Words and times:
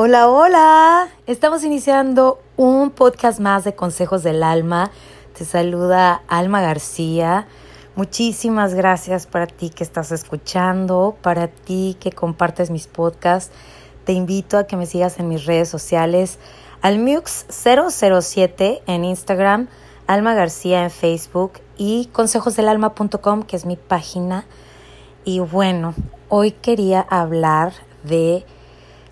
Hola, 0.00 0.28
hola. 0.28 1.08
Estamos 1.26 1.64
iniciando 1.64 2.40
un 2.56 2.92
podcast 2.92 3.40
más 3.40 3.64
de 3.64 3.74
Consejos 3.74 4.22
del 4.22 4.44
Alma. 4.44 4.92
Te 5.36 5.44
saluda 5.44 6.22
Alma 6.28 6.60
García. 6.60 7.48
Muchísimas 7.96 8.74
gracias 8.74 9.26
para 9.26 9.48
ti 9.48 9.70
que 9.70 9.82
estás 9.82 10.12
escuchando, 10.12 11.16
para 11.20 11.48
ti 11.48 11.96
que 11.98 12.12
compartes 12.12 12.70
mis 12.70 12.86
podcasts. 12.86 13.52
Te 14.04 14.12
invito 14.12 14.56
a 14.56 14.68
que 14.68 14.76
me 14.76 14.86
sigas 14.86 15.18
en 15.18 15.26
mis 15.26 15.46
redes 15.46 15.68
sociales, 15.68 16.38
almux007 16.80 18.82
en 18.86 19.04
Instagram, 19.04 19.66
Alma 20.06 20.34
García 20.34 20.84
en 20.84 20.92
Facebook 20.92 21.54
y 21.76 22.06
consejosdelalma.com, 22.12 23.42
que 23.42 23.56
es 23.56 23.66
mi 23.66 23.74
página. 23.74 24.46
Y 25.24 25.40
bueno, 25.40 25.92
hoy 26.28 26.52
quería 26.52 27.00
hablar 27.00 27.72
de 28.04 28.46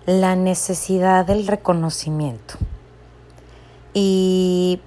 la 0.07 0.37
necesidad 0.37 1.25
del 1.25 1.45
reconocimiento. 1.45 2.55
Y 3.93 4.79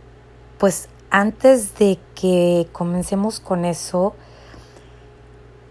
pues 0.58 0.88
antes 1.10 1.76
de 1.78 1.98
que 2.14 2.68
comencemos 2.72 3.38
con 3.38 3.66
eso, 3.66 4.14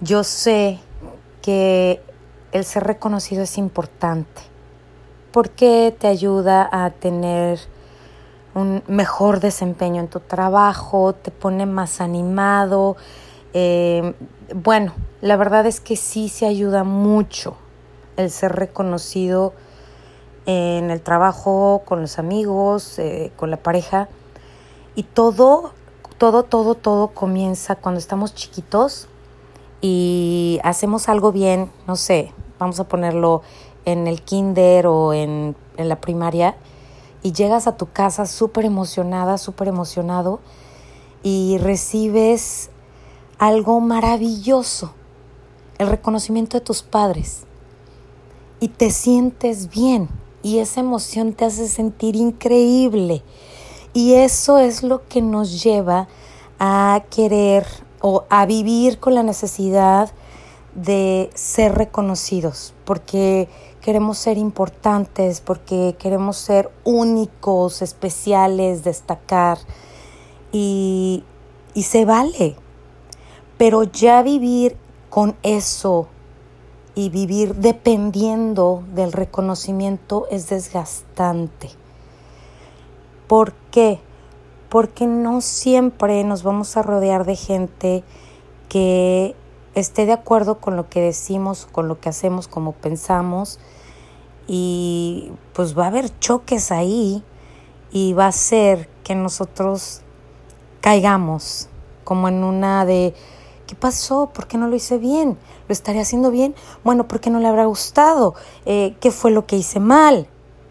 yo 0.01 0.23
sé 0.23 0.79
que 1.41 1.99
el 2.51 2.63
ser 2.63 2.83
reconocido 2.83 3.41
es 3.41 3.57
importante 3.57 4.41
porque 5.31 5.95
te 5.97 6.07
ayuda 6.07 6.69
a 6.71 6.91
tener 6.91 7.59
un 8.53 8.83
mejor 8.87 9.39
desempeño 9.39 9.99
en 9.99 10.09
tu 10.09 10.19
trabajo, 10.19 11.13
te 11.13 11.31
pone 11.31 11.65
más 11.65 12.01
animado. 12.01 12.97
Eh, 13.53 14.13
bueno, 14.53 14.93
la 15.21 15.37
verdad 15.37 15.65
es 15.65 15.79
que 15.79 15.95
sí 15.95 16.29
se 16.29 16.45
ayuda 16.45 16.83
mucho 16.83 17.57
el 18.19 18.31
ser 18.31 18.53
reconocido 18.53 19.53
en 20.45 20.91
el 20.91 21.01
trabajo, 21.01 21.83
con 21.85 22.01
los 22.01 22.19
amigos, 22.19 22.99
eh, 22.99 23.31
con 23.37 23.49
la 23.49 23.57
pareja. 23.57 24.09
Y 24.95 25.03
todo, 25.03 25.71
todo, 26.17 26.43
todo, 26.43 26.75
todo 26.75 27.07
comienza 27.09 27.75
cuando 27.75 27.99
estamos 27.99 28.35
chiquitos 28.35 29.07
y 29.81 30.59
hacemos 30.63 31.07
algo 31.07 31.31
bien, 31.31 31.71
no 31.87 31.95
sé, 31.95 32.33
vamos 32.57 32.79
a 32.81 32.87
ponerlo 32.87 33.41
en 33.85 34.07
el 34.07 34.21
kinder 34.21 34.87
o 34.87 35.13
en, 35.13 35.55
en 35.77 35.87
la 35.87 36.01
primaria, 36.01 36.57
y 37.23 37.31
llegas 37.31 37.67
a 37.67 37.77
tu 37.77 37.91
casa 37.91 38.25
súper 38.25 38.65
emocionada, 38.65 39.37
súper 39.37 39.69
emocionado, 39.69 40.41
y 41.23 41.57
recibes 41.59 42.69
algo 43.37 43.79
maravilloso, 43.79 44.93
el 45.77 45.87
reconocimiento 45.87 46.57
de 46.57 46.65
tus 46.65 46.81
padres 46.81 47.45
y 48.59 48.69
te 48.69 48.91
sientes 48.91 49.69
bien 49.69 50.09
y 50.43 50.59
esa 50.59 50.79
emoción 50.79 51.33
te 51.33 51.45
hace 51.45 51.67
sentir 51.67 52.15
increíble. 52.15 53.23
Y 53.93 54.13
eso 54.13 54.59
es 54.59 54.83
lo 54.83 55.07
que 55.07 55.21
nos 55.21 55.63
lleva 55.63 56.07
a 56.59 57.03
querer 57.09 57.65
o 58.01 58.25
a 58.29 58.45
vivir 58.45 58.99
con 58.99 59.15
la 59.15 59.23
necesidad 59.23 60.11
de 60.75 61.29
ser 61.33 61.75
reconocidos, 61.75 62.73
porque 62.85 63.49
queremos 63.81 64.17
ser 64.17 64.37
importantes, 64.37 65.41
porque 65.41 65.95
queremos 65.97 66.37
ser 66.37 66.69
únicos, 66.83 67.81
especiales, 67.81 68.83
destacar, 68.83 69.57
y, 70.51 71.23
y 71.73 71.83
se 71.83 72.05
vale. 72.05 72.55
Pero 73.57 73.83
ya 73.83 74.21
vivir 74.21 74.77
con 75.09 75.35
eso 75.43 76.07
y 76.99 77.09
vivir 77.09 77.55
dependiendo 77.55 78.83
del 78.93 79.13
reconocimiento 79.13 80.27
es 80.29 80.49
desgastante. 80.49 81.69
¿Por 83.25 83.53
qué? 83.71 84.01
Porque 84.67 85.07
no 85.07 85.39
siempre 85.39 86.21
nos 86.25 86.43
vamos 86.43 86.75
a 86.75 86.81
rodear 86.81 87.25
de 87.25 87.37
gente 87.37 88.03
que 88.67 89.33
esté 89.75 90.07
de 90.07 90.11
acuerdo 90.11 90.59
con 90.59 90.75
lo 90.75 90.89
que 90.89 90.99
decimos, 90.99 91.69
con 91.71 91.87
lo 91.87 92.01
que 92.01 92.09
hacemos, 92.09 92.49
como 92.49 92.73
pensamos, 92.73 93.61
y 94.45 95.31
pues 95.53 95.77
va 95.77 95.85
a 95.85 95.87
haber 95.87 96.19
choques 96.19 96.69
ahí 96.69 97.23
y 97.91 98.11
va 98.11 98.27
a 98.27 98.33
ser 98.33 98.89
que 99.05 99.15
nosotros 99.15 100.01
caigamos 100.81 101.69
como 102.03 102.27
en 102.27 102.43
una 102.43 102.83
de 102.83 103.13
¿Qué 103.69 103.75
pasó? 103.75 104.31
¿Por 104.33 104.47
qué 104.47 104.57
no 104.57 104.67
lo 104.67 104.75
hice 104.75 104.97
bien? 104.97 105.37
¿Lo 105.67 105.73
estaría 105.73 106.01
haciendo 106.01 106.31
bien? 106.31 106.55
Bueno, 106.83 107.07
¿por 107.07 107.19
qué 107.19 107.29
no 107.29 107.37
le 107.37 107.47
habrá 107.47 107.65
gustado? 107.65 108.33
Eh, 108.65 108.95
¿Qué 108.99 109.11
fue 109.11 109.29
lo 109.29 109.45
que 109.45 109.57
hice 109.57 109.79
mal? 109.79 110.27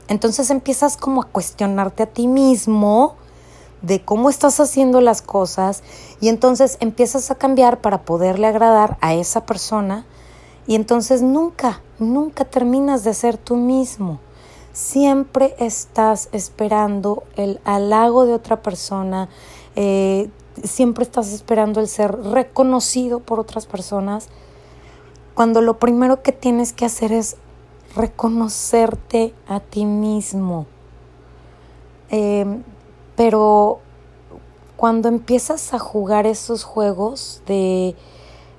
Entonces 0.09 0.51
empiezas 0.51 0.97
como 0.97 1.23
a 1.23 1.27
cuestionarte 1.27 2.03
a 2.03 2.07
ti 2.07 2.27
mismo 2.27 3.15
de 3.83 4.05
cómo 4.05 4.29
estás 4.29 4.59
haciendo 4.59 5.01
las 5.01 5.23
cosas 5.23 5.85
y 6.21 6.29
entonces 6.29 6.77
empiezas 6.81 7.31
a 7.31 7.37
cambiar 7.37 7.81
para 7.81 8.03
poderle 8.03 8.49
agradar 8.49 8.99
a 9.01 9.15
esa 9.15 9.47
persona 9.47 10.05
y 10.67 10.75
entonces 10.75 11.23
nunca, 11.23 11.83
nunca 12.01 12.47
terminas 12.47 13.05
de 13.05 13.15
ser 13.15 13.39
tú 13.39 13.55
mismo. 13.55 14.19
Siempre 14.79 15.57
estás 15.59 16.29
esperando 16.31 17.25
el 17.35 17.59
halago 17.65 18.27
de 18.27 18.33
otra 18.33 18.63
persona, 18.63 19.29
eh, 19.75 20.31
siempre 20.63 21.03
estás 21.03 21.33
esperando 21.33 21.81
el 21.81 21.89
ser 21.89 22.17
reconocido 22.17 23.19
por 23.19 23.41
otras 23.41 23.67
personas, 23.67 24.29
cuando 25.35 25.63
lo 25.63 25.81
primero 25.81 26.23
que 26.23 26.31
tienes 26.31 26.73
que 26.73 26.85
hacer 26.85 27.11
es 27.11 27.35
reconocerte 27.97 29.35
a 29.49 29.59
ti 29.59 29.85
mismo. 29.85 30.67
Em, 32.09 32.63
pero 33.17 33.81
cuando 34.77 35.09
empiezas 35.09 35.75
a 35.75 35.81
jugar 35.81 36.25
esos 36.25 36.63
juegos 36.63 37.43
de, 37.47 37.97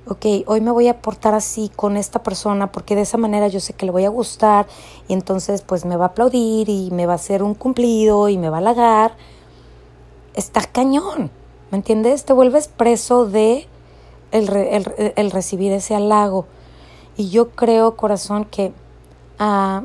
ok, 0.10 0.26
hoy 0.48 0.60
me 0.60 0.72
voy 0.72 0.88
a 0.88 1.02
portar 1.02 1.36
así 1.36 1.70
con 1.76 1.96
esta 1.96 2.24
persona 2.24 2.72
porque 2.72 2.96
de 2.96 3.02
esa 3.02 3.18
manera 3.18 3.48
yo 3.48 3.60
sé 3.60 3.74
que 3.74 3.86
le 3.86 3.92
voy 3.92 4.06
a 4.06 4.10
gustar 4.10 4.68
y 5.08 5.14
entonces 5.14 5.62
pues 5.62 5.86
me 5.86 5.98
va 5.98 6.06
a 6.06 6.08
aplaudir 6.10 6.68
y 6.68 6.90
me 6.92 7.06
va 7.06 7.14
a 7.14 7.16
hacer 7.16 7.44
un 7.44 7.54
cumplido 7.54 8.28
y 8.28 8.38
me 8.38 8.50
va 8.50 8.58
a 8.58 8.60
halagar, 8.60 9.16
está 10.34 10.62
cañón. 10.62 11.32
¿Me 11.72 11.78
entiendes? 11.78 12.26
Te 12.26 12.34
vuelves 12.34 12.68
preso 12.68 13.28
de 13.28 13.68
el, 14.32 15.32
recibir 15.32 15.72
ese 15.72 15.94
halago. 15.94 16.48
Y 17.16 17.30
yo 17.30 17.52
creo, 17.52 17.96
corazón, 17.96 18.46
que 18.46 18.74
ah, 19.38 19.84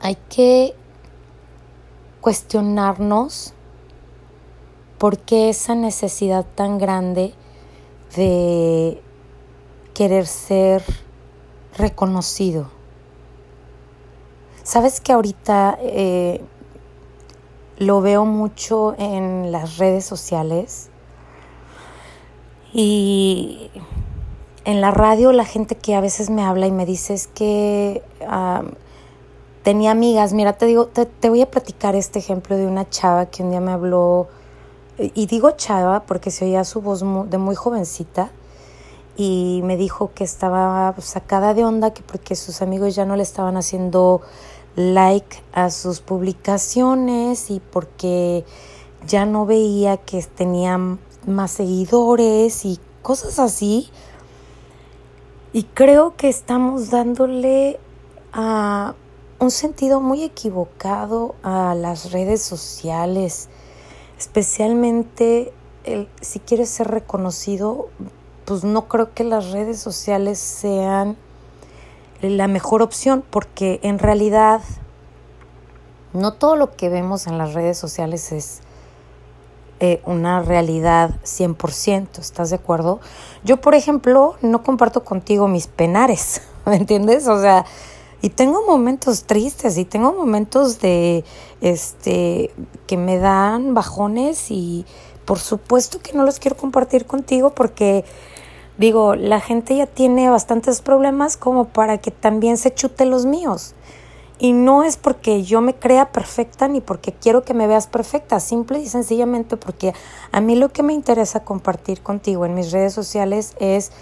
hay 0.00 0.18
que 0.28 0.74
cuestionarnos 2.20 3.54
por 4.98 5.18
qué 5.18 5.48
esa 5.48 5.74
necesidad 5.74 6.44
tan 6.54 6.76
grande 6.76 7.32
de 8.14 9.02
querer 9.94 10.26
ser 10.26 10.84
reconocido. 11.76 12.70
Sabes 14.62 15.00
que 15.00 15.12
ahorita 15.12 15.78
eh, 15.80 16.40
lo 17.78 18.00
veo 18.00 18.24
mucho 18.24 18.94
en 18.98 19.52
las 19.52 19.78
redes 19.78 20.04
sociales 20.04 20.90
y 22.72 23.70
en 24.64 24.80
la 24.80 24.90
radio 24.90 25.32
la 25.32 25.44
gente 25.44 25.76
que 25.76 25.94
a 25.94 26.00
veces 26.00 26.30
me 26.30 26.42
habla 26.42 26.66
y 26.66 26.72
me 26.72 26.84
dice 26.84 27.14
es 27.14 27.26
que 27.28 28.02
tenía 29.62 29.90
amigas, 29.90 30.32
mira, 30.32 30.52
te 30.52 30.66
digo, 30.66 30.86
te, 30.86 31.06
te, 31.06 31.28
voy 31.28 31.42
a 31.42 31.50
platicar 31.50 31.94
este 31.94 32.18
ejemplo 32.18 32.56
de 32.56 32.66
una 32.66 32.88
chava 32.88 33.26
que 33.26 33.42
un 33.42 33.50
día 33.50 33.60
me 33.60 33.72
habló, 33.72 34.28
y 34.98 35.26
digo 35.26 35.50
chava 35.52 36.00
porque 36.00 36.30
se 36.30 36.46
oía 36.46 36.64
su 36.64 36.80
voz 36.80 37.04
de 37.30 37.38
muy 37.38 37.54
jovencita, 37.54 38.30
y 39.16 39.60
me 39.64 39.76
dijo 39.76 40.12
que 40.14 40.24
estaba 40.24 40.94
sacada 41.00 41.54
de 41.54 41.64
onda, 41.64 41.92
que 41.92 42.02
porque 42.02 42.36
sus 42.36 42.60
amigos 42.60 42.94
ya 42.94 43.06
no 43.06 43.16
le 43.16 43.22
estaban 43.22 43.56
haciendo 43.56 44.20
like 44.76 45.42
a 45.52 45.70
sus 45.70 46.00
publicaciones 46.00 47.50
y 47.50 47.60
porque 47.60 48.44
ya 49.06 49.24
no 49.24 49.46
veía 49.46 49.96
que 49.96 50.22
tenían 50.22 50.98
más 51.26 51.52
seguidores 51.52 52.66
y 52.66 52.78
cosas 53.00 53.38
así. 53.38 53.88
Y 55.54 55.62
creo 55.62 56.14
que 56.16 56.28
estamos 56.28 56.90
dándole 56.90 57.80
a 58.34 58.94
un 59.38 59.50
sentido 59.50 60.02
muy 60.02 60.24
equivocado 60.24 61.34
a 61.42 61.74
las 61.74 62.12
redes 62.12 62.42
sociales, 62.42 63.48
especialmente 64.18 65.52
el, 65.84 66.08
si 66.20 66.40
quieres 66.40 66.68
ser 66.68 66.88
reconocido, 66.88 67.88
pues 68.44 68.64
no 68.64 68.88
creo 68.88 69.12
que 69.14 69.24
las 69.24 69.50
redes 69.50 69.78
sociales 69.78 70.38
sean 70.38 71.16
la 72.22 72.48
mejor 72.48 72.82
opción 72.82 73.22
porque 73.28 73.80
en 73.82 73.98
realidad 73.98 74.62
no 76.12 76.32
todo 76.32 76.56
lo 76.56 76.74
que 76.74 76.88
vemos 76.88 77.26
en 77.26 77.38
las 77.38 77.54
redes 77.54 77.78
sociales 77.78 78.32
es 78.32 78.60
eh, 79.78 80.00
una 80.06 80.40
realidad 80.40 81.10
100%, 81.24 82.18
¿estás 82.18 82.48
de 82.48 82.56
acuerdo? 82.56 83.00
Yo, 83.44 83.58
por 83.58 83.74
ejemplo, 83.74 84.36
no 84.40 84.62
comparto 84.62 85.04
contigo 85.04 85.48
mis 85.48 85.66
penares, 85.66 86.40
¿me 86.64 86.76
entiendes? 86.76 87.28
O 87.28 87.40
sea, 87.40 87.66
Y 88.22 88.30
tengo 88.30 88.64
momentos 88.66 89.24
tristes 89.24 89.76
y 89.78 89.84
tengo 89.84 90.12
momentos 90.12 90.80
de 90.80 91.24
este 91.60 92.50
que 92.86 92.96
me 92.96 93.18
dan 93.18 93.74
bajones 93.74 94.50
y 94.50 94.86
por 95.24 95.38
supuesto 95.38 96.00
que 96.00 96.12
no 96.12 96.24
los 96.24 96.38
quiero 96.38 96.56
compartir 96.56 97.06
contigo 97.06 97.50
porque 97.50 98.04
digo, 98.78 99.14
la 99.14 99.40
gente 99.40 99.76
ya 99.76 99.86
tiene 99.86 100.30
bastantes 100.30 100.80
problemas 100.80 101.36
como 101.36 101.66
para 101.66 101.98
que 101.98 102.10
también 102.10 102.56
se 102.56 102.72
chute 102.72 103.04
los 103.04 103.26
míos. 103.26 103.74
Y 104.38 104.52
no 104.52 104.84
es 104.84 104.98
porque 104.98 105.44
yo 105.44 105.62
me 105.62 105.74
crea 105.74 106.12
perfecta 106.12 106.68
ni 106.68 106.82
porque 106.82 107.12
quiero 107.12 107.42
que 107.42 107.54
me 107.54 107.66
veas 107.66 107.86
perfecta, 107.86 108.38
simple 108.38 108.80
y 108.80 108.86
sencillamente 108.86 109.56
porque 109.56 109.94
a 110.30 110.40
mí 110.42 110.56
lo 110.56 110.68
que 110.68 110.82
me 110.82 110.92
interesa 110.92 111.40
compartir 111.40 112.02
contigo 112.02 112.44
en 112.44 112.54
mis 112.54 112.70
redes 112.70 112.92
sociales 112.92 113.54
es 113.60 113.92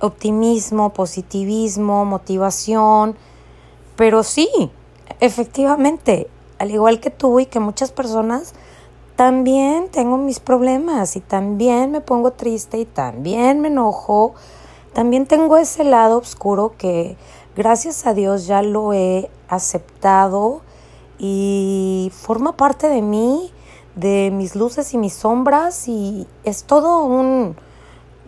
optimismo, 0.00 0.92
positivismo, 0.92 2.04
motivación, 2.04 3.16
pero 3.96 4.22
sí, 4.22 4.48
efectivamente, 5.20 6.28
al 6.58 6.70
igual 6.70 7.00
que 7.00 7.10
tú 7.10 7.40
y 7.40 7.46
que 7.46 7.60
muchas 7.60 7.92
personas, 7.92 8.54
también 9.16 9.88
tengo 9.90 10.18
mis 10.18 10.40
problemas 10.40 11.16
y 11.16 11.20
también 11.20 11.90
me 11.90 12.02
pongo 12.02 12.32
triste 12.32 12.78
y 12.78 12.84
también 12.84 13.60
me 13.60 13.68
enojo. 13.68 14.34
También 14.92 15.26
tengo 15.26 15.56
ese 15.56 15.84
lado 15.84 16.18
oscuro 16.18 16.74
que 16.76 17.16
gracias 17.56 18.06
a 18.06 18.12
Dios 18.12 18.46
ya 18.46 18.60
lo 18.60 18.92
he 18.92 19.30
aceptado 19.48 20.60
y 21.18 22.12
forma 22.14 22.58
parte 22.58 22.88
de 22.88 23.00
mí, 23.00 23.50
de 23.94 24.30
mis 24.30 24.54
luces 24.54 24.92
y 24.92 24.98
mis 24.98 25.14
sombras 25.14 25.88
y 25.88 26.26
es 26.44 26.64
todo 26.64 27.04
un, 27.04 27.56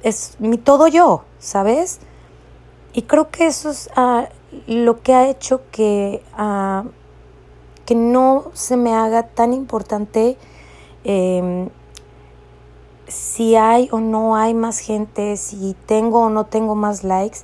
es 0.03 0.37
mi 0.39 0.57
todo 0.57 0.89
yo, 0.89 1.25
¿sabes? 1.39 2.01
Y 2.95 3.03
creo 3.03 3.31
que 3.31 3.47
eso 3.47 3.69
es 3.69 3.91
ah, 3.95 4.29
lo 4.67 5.03
que 5.03 5.15
ha 5.15 5.29
hecho 5.29 5.63
que, 5.71 6.23
ah, 6.35 6.85
que 7.87 7.95
no 7.95 8.51
se 8.55 8.77
me 8.77 8.95
haga 8.95 9.25
tan 9.25 9.53
importante 9.53 10.37
em, 11.05 11.69
si 13.07 13.57
hay 13.57 13.89
o 13.93 14.01
no 14.01 14.37
hay 14.37 14.55
más 14.55 14.79
gente, 14.81 15.37
si 15.37 15.75
tengo 15.87 16.21
o 16.21 16.31
no 16.31 16.47
tengo 16.47 16.75
más 16.75 17.05
likes. 17.05 17.39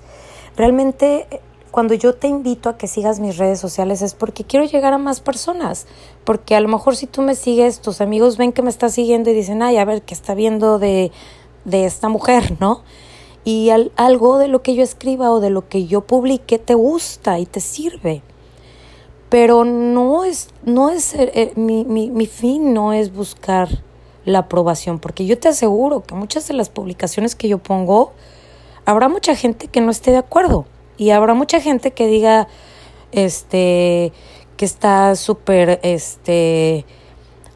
Realmente 0.57 1.27
cuando 1.75 1.95
yo 1.95 2.15
te 2.15 2.29
invito 2.29 2.69
a 2.69 2.79
que 2.79 2.87
sigas 2.87 3.19
mis 3.19 3.37
redes 3.37 3.59
sociales 3.59 4.01
es 4.01 4.15
porque 4.15 4.45
quiero 4.45 4.65
llegar 4.65 4.93
a 4.93 4.99
más 4.99 5.21
personas, 5.21 5.89
porque 6.23 6.55
a 6.55 6.61
lo 6.61 6.69
mejor 6.69 6.95
si 6.95 7.09
tú 7.09 7.21
me 7.21 7.35
sigues, 7.35 7.81
tus 7.81 8.01
amigos 8.01 8.37
ven 8.37 8.53
que 8.53 8.63
me 8.63 8.71
estás 8.71 8.95
siguiendo 8.95 9.31
y 9.31 9.35
dicen, 9.35 9.61
ay, 9.61 9.79
a 9.79 9.85
ver, 9.85 10.03
¿qué 10.03 10.15
está 10.15 10.35
viendo 10.35 10.79
de, 10.79 11.11
de 11.65 11.85
esta 11.85 12.09
mujer, 12.09 12.57
no? 12.61 12.83
Y 13.45 13.71
algo 13.97 14.39
de 14.39 14.49
lo 14.49 14.63
que 14.63 14.75
yo 14.75 14.83
escriba 14.83 15.31
o 15.31 15.41
de 15.41 15.51
lo 15.51 15.69
que 15.69 15.87
yo 15.87 16.01
publique 16.01 16.59
te 16.59 16.75
gusta 16.75 17.39
y 17.39 17.47
te 17.47 17.61
sirve. 17.61 18.23
Pero 19.29 19.65
no 19.65 20.25
es, 20.25 20.49
no 20.65 20.91
es 20.91 21.15
eh, 21.15 21.31
eh, 21.35 21.53
mi, 21.57 21.85
mi, 21.85 22.11
mi 22.11 22.27
fin 22.27 22.73
no 22.73 22.93
es 22.93 23.13
buscar 23.13 23.69
la 24.25 24.41
aprobación, 24.41 24.99
porque 24.99 25.27
yo 25.27 25.39
te 25.39 25.49
aseguro 25.49 26.03
que 26.03 26.15
muchas 26.15 26.49
de 26.49 26.55
las 26.55 26.71
publicaciones 26.71 27.35
que 27.35 27.49
yo 27.49 27.59
pongo, 27.59 28.13
habrá 28.87 29.09
mucha 29.09 29.35
gente 29.35 29.69
que 29.69 29.81
no 29.81 29.91
esté 29.91 30.13
de 30.13 30.19
acuerdo 30.19 30.65
y 30.97 31.11
habrá 31.11 31.35
mucha 31.35 31.61
gente 31.61 31.91
que 31.91 32.07
diga, 32.07 32.49
este, 33.13 34.13
que 34.57 34.65
está 34.65 35.15
súper, 35.17 35.81
este, 35.83 36.87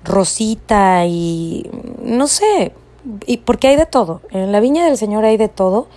rosita 0.04 1.06
y 1.06 1.70
no 2.02 2.26
sé, 2.26 2.72
y 3.26 3.38
porque 3.38 3.68
hay 3.68 3.76
de 3.76 3.86
todo, 3.86 4.22
en 4.30 4.52
la 4.52 4.60
viña 4.60 4.84
del 4.84 4.96
Señor 4.96 5.24
hay 5.24 5.36
de 5.36 5.48
todo, 5.48 5.88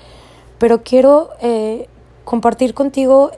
pero 0.58 0.84
quiero 0.84 1.30
eh, 1.42 1.88
compartir 2.24 2.74
contigo 2.74 3.32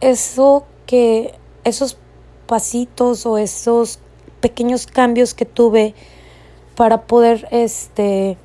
eso 0.00 0.64
que, 0.86 1.34
esos 1.64 1.98
pasitos 2.46 3.26
o 3.26 3.38
esos 3.38 3.98
pequeños 4.40 4.86
cambios 4.86 5.34
que 5.34 5.44
tuve 5.44 5.94
para 6.76 7.02
poder 7.02 7.48
este 7.50 8.38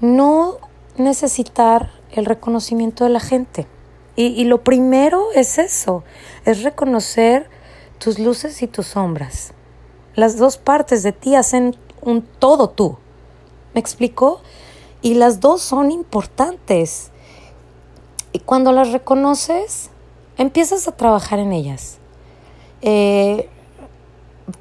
no 0.00 0.58
necesitar 0.96 1.90
el 2.10 2.26
reconocimiento 2.26 3.04
de 3.04 3.10
la 3.10 3.20
gente. 3.20 3.66
Y, 4.16 4.26
y, 4.26 4.44
lo 4.44 4.62
primero 4.62 5.28
es 5.34 5.58
eso, 5.58 6.04
es 6.44 6.62
reconocer 6.62 7.48
tus 7.98 8.18
luces 8.18 8.60
y 8.62 8.66
tus 8.66 8.88
sombras. 8.88 9.54
Las 10.14 10.36
dos 10.36 10.58
partes 10.58 11.02
de 11.02 11.12
ti 11.12 11.34
hacen 11.34 11.76
un 12.02 12.20
todo 12.20 12.68
tú. 12.68 12.98
¿Me 13.74 13.80
explico? 13.80 14.40
Y 15.00 15.14
las 15.14 15.40
dos 15.40 15.62
son 15.62 15.90
importantes. 15.90 17.10
Y 18.32 18.38
cuando 18.40 18.72
las 18.72 18.92
reconoces, 18.92 19.90
empiezas 20.38 20.88
a 20.88 20.92
trabajar 20.92 21.38
en 21.38 21.52
ellas. 21.52 21.98
Eh, 22.80 23.48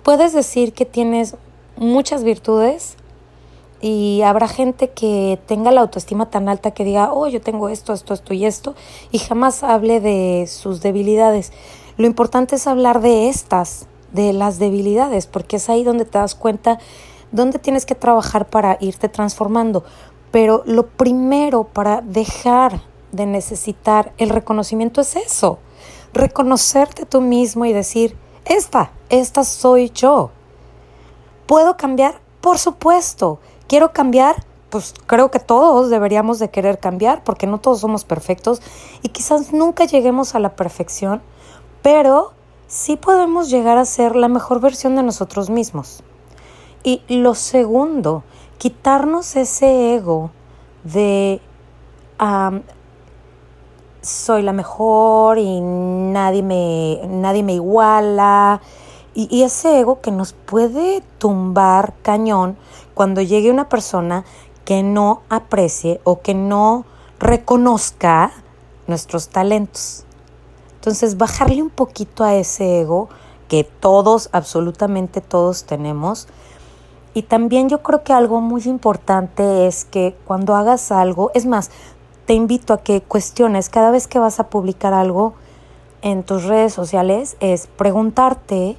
puedes 0.03 0.33
decir 0.33 0.73
que 0.73 0.85
tienes 0.85 1.35
muchas 1.75 2.23
virtudes 2.23 2.97
y 3.81 4.21
habrá 4.21 4.47
gente 4.47 4.89
que 4.89 5.39
tenga 5.47 5.71
la 5.71 5.81
autoestima 5.81 6.29
tan 6.29 6.47
alta 6.49 6.71
que 6.71 6.83
diga, 6.83 7.11
oh, 7.13 7.27
yo 7.27 7.41
tengo 7.41 7.69
esto, 7.69 7.93
esto, 7.93 8.13
esto 8.13 8.33
y 8.33 8.45
esto, 8.45 8.75
y 9.11 9.17
jamás 9.17 9.63
hable 9.63 9.99
de 9.99 10.45
sus 10.47 10.81
debilidades. 10.81 11.51
Lo 11.97 12.05
importante 12.05 12.55
es 12.55 12.67
hablar 12.67 13.01
de 13.01 13.29
estas, 13.29 13.87
de 14.11 14.33
las 14.33 14.59
debilidades, 14.59 15.25
porque 15.25 15.55
es 15.55 15.69
ahí 15.69 15.83
donde 15.83 16.05
te 16.05 16.19
das 16.19 16.35
cuenta 16.35 16.79
dónde 17.31 17.59
tienes 17.59 17.85
que 17.85 17.95
trabajar 17.95 18.47
para 18.47 18.77
irte 18.79 19.09
transformando. 19.09 19.83
Pero 20.31 20.63
lo 20.65 20.87
primero 20.87 21.65
para 21.65 22.01
dejar 22.01 22.81
de 23.11 23.25
necesitar 23.25 24.13
el 24.17 24.29
reconocimiento 24.29 25.01
es 25.01 25.15
eso, 25.15 25.59
reconocerte 26.13 27.05
tú 27.05 27.21
mismo 27.21 27.65
y 27.65 27.73
decir, 27.73 28.15
esta, 28.45 28.91
esta 29.09 29.43
soy 29.43 29.89
yo. 29.89 30.31
¿Puedo 31.45 31.75
cambiar? 31.77 32.21
Por 32.39 32.57
supuesto. 32.57 33.39
¿Quiero 33.67 33.91
cambiar? 33.93 34.45
Pues 34.69 34.93
creo 35.05 35.31
que 35.31 35.39
todos 35.39 35.89
deberíamos 35.89 36.39
de 36.39 36.49
querer 36.49 36.79
cambiar 36.79 37.23
porque 37.23 37.45
no 37.45 37.59
todos 37.59 37.81
somos 37.81 38.05
perfectos 38.05 38.61
y 39.01 39.09
quizás 39.09 39.51
nunca 39.51 39.83
lleguemos 39.83 40.33
a 40.33 40.39
la 40.39 40.55
perfección, 40.55 41.21
pero 41.81 42.31
sí 42.67 42.95
podemos 42.95 43.49
llegar 43.49 43.77
a 43.77 43.83
ser 43.83 44.15
la 44.15 44.29
mejor 44.29 44.61
versión 44.61 44.95
de 44.95 45.03
nosotros 45.03 45.49
mismos. 45.49 46.03
Y 46.83 47.01
lo 47.07 47.35
segundo, 47.35 48.23
quitarnos 48.57 49.35
ese 49.35 49.95
ego 49.95 50.31
de 50.83 51.41
soy 54.01 54.41
la 54.41 54.53
mejor 54.53 55.37
y 55.37 55.59
nadie 55.61 56.43
me, 56.43 57.01
nadie 57.07 57.43
me 57.43 57.53
iguala. 57.53 58.61
Y, 59.13 59.27
y, 59.35 59.43
ese 59.43 59.79
ego 59.79 59.99
que 60.01 60.11
nos 60.11 60.33
puede 60.33 61.03
tumbar 61.17 61.93
cañón 62.01 62.57
cuando 62.93 63.21
llegue 63.21 63.51
una 63.51 63.67
persona 63.67 64.23
que 64.63 64.83
no 64.83 65.21
aprecie 65.29 65.99
o 66.03 66.21
que 66.21 66.33
no 66.33 66.85
reconozca 67.19 68.31
nuestros 68.87 69.29
talentos. 69.29 70.05
Entonces, 70.75 71.17
bajarle 71.17 71.61
un 71.61 71.69
poquito 71.69 72.23
a 72.23 72.35
ese 72.35 72.81
ego 72.81 73.09
que 73.47 73.63
todos, 73.63 74.29
absolutamente 74.31 75.19
todos 75.21 75.65
tenemos, 75.65 76.27
y 77.13 77.23
también 77.23 77.67
yo 77.67 77.83
creo 77.83 78.03
que 78.03 78.13
algo 78.13 78.39
muy 78.39 78.63
importante 78.63 79.67
es 79.67 79.83
que 79.83 80.15
cuando 80.25 80.55
hagas 80.55 80.91
algo, 80.91 81.31
es 81.33 81.45
más, 81.45 81.69
te 82.25 82.33
invito 82.33 82.73
a 82.73 82.81
que 82.81 83.01
cuestiones 83.01 83.69
cada 83.69 83.91
vez 83.91 84.07
que 84.07 84.19
vas 84.19 84.39
a 84.39 84.49
publicar 84.49 84.93
algo 84.93 85.33
en 86.01 86.23
tus 86.23 86.45
redes 86.45 86.73
sociales, 86.73 87.35
es 87.41 87.67
preguntarte, 87.67 88.77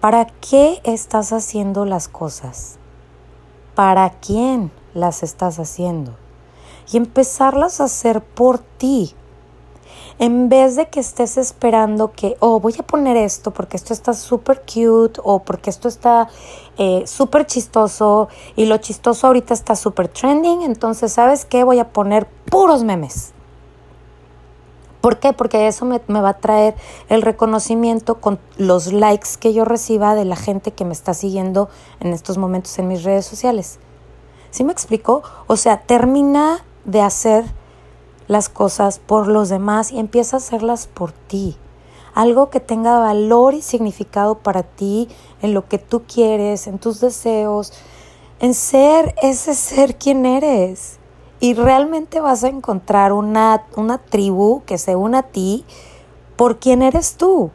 ¿para 0.00 0.26
qué 0.26 0.80
estás 0.84 1.32
haciendo 1.32 1.84
las 1.86 2.08
cosas? 2.08 2.76
¿Para 3.74 4.10
quién 4.10 4.70
las 4.92 5.22
estás 5.22 5.58
haciendo? 5.58 6.14
Y 6.92 6.98
empezarlas 6.98 7.80
a 7.80 7.84
hacer 7.84 8.22
por 8.22 8.58
ti, 8.58 9.14
en 10.18 10.48
vez 10.48 10.76
de 10.76 10.88
que 10.88 11.00
estés 11.00 11.36
esperando 11.38 12.12
que, 12.12 12.36
oh, 12.40 12.60
voy 12.60 12.74
a 12.78 12.82
poner 12.82 13.16
esto 13.16 13.52
porque 13.52 13.76
esto 13.76 13.92
está 13.92 14.14
súper 14.14 14.62
cute 14.62 15.20
o 15.22 15.40
porque 15.40 15.70
esto 15.70 15.88
está 15.88 16.28
eh, 16.76 17.04
súper 17.06 17.46
chistoso 17.46 18.28
y 18.56 18.66
lo 18.66 18.78
chistoso 18.78 19.28
ahorita 19.28 19.54
está 19.54 19.76
súper 19.76 20.08
trending, 20.08 20.62
entonces, 20.62 21.12
¿sabes 21.12 21.44
qué? 21.44 21.62
Voy 21.64 21.78
a 21.78 21.88
poner 21.90 22.26
puros 22.50 22.82
memes. 22.82 23.32
¿Por 25.00 25.20
qué? 25.20 25.32
Porque 25.32 25.68
eso 25.68 25.84
me, 25.84 26.00
me, 26.08 26.20
va 26.20 26.30
a 26.30 26.38
traer 26.38 26.74
el 27.08 27.22
reconocimiento 27.22 28.16
con 28.16 28.40
los 28.56 28.92
likes 28.92 29.30
que 29.38 29.52
yo 29.52 29.64
reciba 29.64 30.16
de 30.16 30.24
la 30.24 30.34
gente 30.34 30.72
que 30.72 30.84
me 30.84 30.92
está 30.92 31.14
siguiendo 31.14 31.68
en 32.00 32.12
estos 32.12 32.36
momentos 32.36 32.76
en 32.80 32.88
mis 32.88 33.04
redes 33.04 33.24
sociales. 33.24 33.78
¿Sí 34.50 34.64
me 34.64 34.72
explico? 34.72 35.22
O 35.46 35.56
sea, 35.56 35.82
termina 35.82 36.64
de 36.84 37.00
hacer 37.00 37.44
las 38.28 38.48
cosas 38.48 39.00
por 39.00 39.26
los 39.26 39.48
demás 39.48 39.90
y 39.90 39.98
empieza 39.98 40.36
a 40.36 40.38
hacerlas 40.38 40.86
por 40.86 41.12
ti. 41.12 41.56
Algo 42.14 42.50
que 42.50 42.60
tenga 42.60 42.98
valor 42.98 43.54
y 43.54 43.62
significado 43.62 44.36
para 44.38 44.62
ti, 44.62 45.08
en 45.42 45.54
lo 45.54 45.66
que 45.66 45.78
tú 45.78 46.02
quieres, 46.02 46.66
en 46.66 46.78
tus 46.78 47.00
deseos, 47.00 47.72
en 48.38 48.54
ser 48.54 49.14
ese 49.22 49.54
ser 49.54 49.96
quien 49.96 50.26
eres. 50.26 50.98
Y 51.40 51.54
realmente 51.54 52.20
vas 52.20 52.44
a 52.44 52.48
encontrar 52.48 53.12
una, 53.12 53.64
una 53.76 53.98
tribu 53.98 54.62
que 54.66 54.78
se 54.78 54.96
una 54.96 55.18
a 55.18 55.22
ti 55.22 55.64
por 56.36 56.58
quién 56.58 56.82
eres 56.82 57.16
tú. 57.16 57.50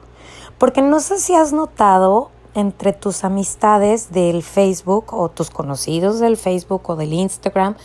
Porque 0.57 0.81
no 0.81 0.99
sé 0.99 1.19
si 1.19 1.35
has 1.35 1.51
notado 1.53 2.29
entre 2.55 2.93
tus 2.93 3.23
amistades 3.23 4.11
del 4.11 4.43
Facebook 4.43 5.13
o 5.13 5.29
tus 5.29 5.49
conocidos 5.49 6.19
del 6.19 6.37
Facebook 6.37 6.89
o 6.89 6.95
del 6.95 7.13
Instagram 7.13 7.75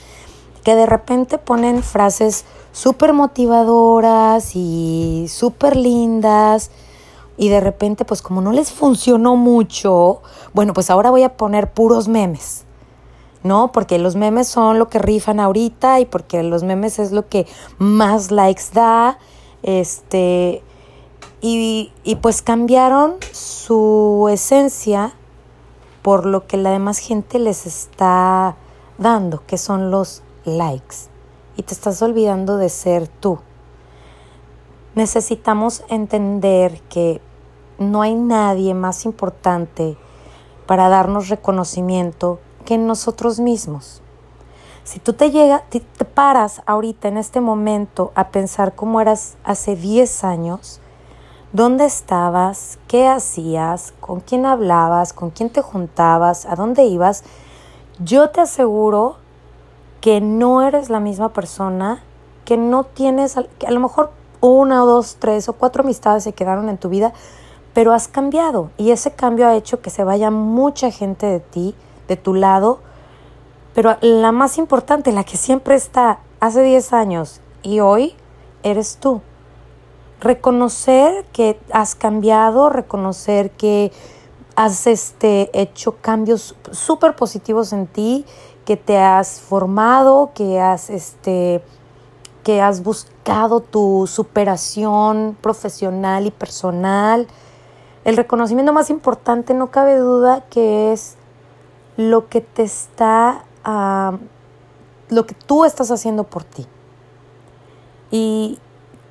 que 0.63 0.75
de 0.75 0.87
repente 0.87 1.39
ponen 1.39 1.83
frases 1.83 2.45
súper 2.73 3.13
motivadoras 3.13 4.55
y 4.55 5.27
súper 5.29 5.77
lindas 5.77 6.71
y 7.37 7.49
de 7.49 7.61
repente 7.61 8.05
pues 8.05 8.23
como 8.23 8.41
no 8.41 8.53
les 8.53 8.73
funcionó 8.73 9.37
mucho, 9.37 10.23
bueno 10.53 10.75
pues 10.75 10.91
ahora 10.91 11.11
voy 11.11 11.23
a 11.23 11.37
poner 11.37 11.73
puros 11.73 12.09
memes. 12.09 12.65
¿no? 13.45 13.71
Porque 13.71 13.99
los 13.99 14.17
memes 14.17 14.49
son 14.49 14.81
lo 14.81 14.89
que 14.89 14.99
rifan 14.99 15.39
ahorita 15.39 16.01
y 16.01 16.07
porque 16.07 16.43
los 16.43 16.65
memes 16.65 16.99
es 16.99 17.13
lo 17.13 17.29
que 17.29 17.47
más 17.79 18.33
likes 18.33 18.65
da, 18.73 19.19
este, 19.63 20.63
y, 21.41 21.93
y 22.03 22.17
pues 22.17 22.43
cambiaron 22.43 23.15
su 23.33 24.29
esencia 24.31 25.13
por 26.03 26.27
lo 26.27 26.47
que 26.47 26.57
la 26.57 26.71
demás 26.71 26.99
gente 26.99 27.39
les 27.39 27.67
está 27.67 28.57
dando, 28.99 29.45
que 29.47 29.59
son 29.59 29.91
los 29.91 30.23
likes. 30.49 31.09
Y 31.57 31.63
te 31.63 31.75
estás 31.75 32.01
olvidando 32.03 32.57
de 32.57 32.69
ser 32.69 33.09
tú. 33.09 33.39
Necesitamos 34.95 35.85
entender 35.89 36.81
que 36.89 37.21
no 37.79 38.03
hay 38.03 38.15
nadie 38.15 38.75
más 38.75 39.05
importante 39.05 39.97
para 40.67 40.89
darnos 40.89 41.29
reconocimiento 41.29 42.41
que 42.65 42.77
nosotros 42.77 43.41
mismos. 43.41 44.03
Si 44.85 44.99
tú 45.01 45.13
te 45.13 45.31
llega, 45.31 45.65
te, 45.69 45.81
paras 45.81 46.63
ahorita 46.67 47.09
en 47.09 47.19
este 47.19 47.41
momento 47.41 48.11
a 48.15 48.29
pensar 48.29 48.75
cómo 48.75 49.01
eras 49.01 49.37
hace 49.45 49.77
10 49.77 50.25
años, 50.25 50.81
dónde 51.53 51.85
estabas, 51.85 52.79
qué 52.89 53.07
hacías, 53.07 53.93
con 54.01 54.21
quién 54.21 54.47
hablabas, 54.47 55.13
con 55.13 55.31
quién 55.31 55.51
te 55.51 55.63
juntabas, 55.63 56.47
a 56.47 56.57
dónde 56.57 56.85
ibas, 56.85 57.23
yo 57.99 58.31
te 58.31 58.41
aseguro 58.41 59.19
que 60.01 60.21
no 60.21 60.63
eres 60.63 60.91
la 60.91 61.01
misma 61.01 61.33
persona, 61.33 62.03
que 62.45 62.57
no 62.57 62.85
tienes, 62.85 63.37
que 63.59 63.67
a 63.67 63.71
lo 63.71 63.81
mejor 63.81 64.11
una 64.41 64.85
o 64.85 64.87
dos, 64.87 65.17
tres 65.19 65.49
o 65.49 65.53
cuatro 65.53 65.83
amistades 65.83 66.25
se 66.25 66.33
quedaron 66.33 66.69
en 66.69 66.79
tu 66.79 66.89
vida, 66.89 67.13
pero 67.75 67.93
has 67.93 68.09
cambiado 68.09 68.71
y 68.77 68.91
ese 68.91 69.13
cambio 69.13 69.47
ha 69.47 69.55
hecho 69.55 69.81
que 69.81 69.91
se 69.91 70.05
vaya 70.05 70.31
mucha 70.31 70.91
gente 70.91 71.27
de 71.27 71.41
ti, 71.41 71.75
de 72.07 72.17
tu 72.17 72.35
lado, 72.35 72.81
pero 73.75 73.97
la 74.01 74.33
más 74.33 74.59
importante, 74.59 75.13
la 75.13 75.25
que 75.25 75.37
siempre 75.37 75.75
está 75.75 76.21
hace 76.41 76.63
10 76.63 76.93
años 76.93 77.41
y 77.63 77.81
hoy, 77.81 78.15
eres 78.63 78.99
tú. 78.99 79.21
Reconocer 80.21 81.25
que 81.33 81.61
has 81.73 81.95
cambiado, 81.95 82.71
reconocer 82.71 83.51
que 83.53 83.93
has 84.57 84.89
este, 84.89 85.51
hecho 85.53 85.97
cambios 86.01 86.57
súper 86.73 87.15
positivos 87.15 87.73
en 87.73 87.87
ti, 87.87 88.25
que 88.69 88.77
te 88.77 88.99
has 88.99 89.41
formado, 89.41 90.33
que 90.35 90.61
has, 90.61 90.91
este, 90.91 91.65
que 92.45 92.61
has 92.61 92.83
buscado 92.83 93.61
tu 93.61 94.07
superación 94.07 95.39
profesional 95.41 96.27
y 96.27 96.31
personal. 96.31 97.29
El 98.05 98.19
reconocimiento 98.19 98.75
más 98.75 98.91
importante, 98.91 99.55
no 99.55 99.71
cabe 99.71 99.97
duda, 99.97 100.45
que 100.51 100.93
es 100.93 101.17
lo 101.97 102.29
que 102.29 102.43
te 102.43 102.63
está, 102.63 103.47
lo 105.09 105.25
que 105.25 105.35
tú 105.35 105.65
estás 105.65 105.91
haciendo 105.91 106.25
por 106.25 106.45
ti. 106.45 106.67
Y, 108.11 108.59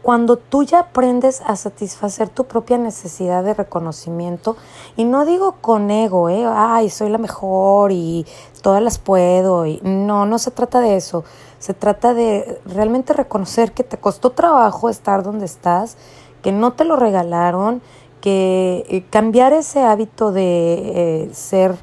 cuando 0.07 0.37
tú 0.37 0.63
ya 0.63 0.79
aprendes 0.79 1.41
a 1.45 1.57
satisfacer 1.57 2.29
tu 2.29 2.45
propia 2.45 2.77
necesidad 2.77 3.43
de 3.43 3.53
reconocimiento, 3.53 4.55
y 4.95 5.03
no 5.03 5.25
digo 5.25 5.57
con 5.59 5.91
ego, 5.91 6.29
¿eh? 6.29 6.45
ay, 6.49 6.89
soy 6.89 7.09
la 7.09 7.17
mejor 7.17 7.91
y 7.91 8.25
todas 8.61 8.81
las 8.81 8.99
puedo, 8.99 9.65
y 9.65 9.81
no, 9.83 10.25
no 10.25 10.39
se 10.39 10.51
trata 10.51 10.79
de 10.79 10.95
eso, 10.95 11.25
se 11.59 11.73
trata 11.73 12.13
de 12.13 12.61
realmente 12.65 13.11
reconocer 13.11 13.73
que 13.73 13.83
te 13.83 13.97
costó 13.97 14.29
trabajo 14.29 14.87
estar 14.87 15.23
donde 15.23 15.45
estás, 15.45 15.97
que 16.41 16.53
no 16.53 16.71
te 16.71 16.85
lo 16.85 16.95
regalaron, 16.95 17.81
que 18.21 18.85
eh, 18.87 19.03
cambiar 19.09 19.51
ese 19.51 19.81
hábito 19.81 20.31
de 20.31 21.23
eh, 21.25 21.29
ser 21.33 21.75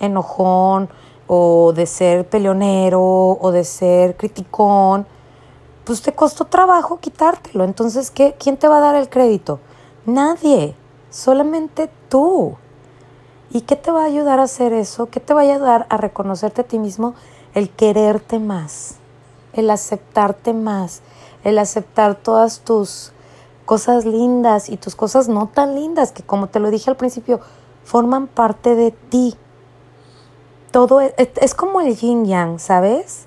enojón 0.00 0.90
o 1.26 1.72
de 1.74 1.86
ser 1.86 2.28
peleonero 2.28 3.00
o 3.00 3.50
de 3.52 3.64
ser 3.64 4.18
criticón, 4.18 5.06
pues 5.90 6.02
te 6.02 6.12
costó 6.12 6.44
trabajo 6.44 7.00
quitártelo. 7.00 7.64
Entonces, 7.64 8.12
¿qué? 8.12 8.36
¿quién 8.38 8.56
te 8.56 8.68
va 8.68 8.76
a 8.76 8.80
dar 8.80 8.94
el 8.94 9.08
crédito? 9.08 9.58
Nadie, 10.06 10.76
solamente 11.10 11.90
tú. 12.08 12.54
¿Y 13.50 13.62
qué 13.62 13.74
te 13.74 13.90
va 13.90 14.02
a 14.02 14.06
ayudar 14.06 14.38
a 14.38 14.44
hacer 14.44 14.72
eso? 14.72 15.06
¿Qué 15.06 15.18
te 15.18 15.34
va 15.34 15.40
a 15.40 15.52
ayudar 15.52 15.86
a 15.88 15.96
reconocerte 15.96 16.60
a 16.60 16.64
ti 16.64 16.78
mismo? 16.78 17.16
El 17.54 17.70
quererte 17.70 18.38
más, 18.38 18.98
el 19.52 19.68
aceptarte 19.68 20.52
más, 20.52 21.02
el 21.42 21.58
aceptar 21.58 22.14
todas 22.14 22.60
tus 22.60 23.10
cosas 23.66 24.04
lindas 24.04 24.68
y 24.68 24.76
tus 24.76 24.94
cosas 24.94 25.26
no 25.26 25.48
tan 25.48 25.74
lindas, 25.74 26.12
que 26.12 26.22
como 26.22 26.46
te 26.46 26.60
lo 26.60 26.70
dije 26.70 26.88
al 26.88 26.96
principio, 26.96 27.40
forman 27.82 28.28
parte 28.28 28.76
de 28.76 28.92
ti. 28.92 29.34
Todo 30.70 31.00
es, 31.00 31.14
es 31.16 31.54
como 31.56 31.80
el 31.80 31.96
yin 31.96 32.26
yang, 32.26 32.60
¿sabes? 32.60 33.26